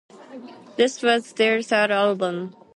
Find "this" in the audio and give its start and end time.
0.77-1.03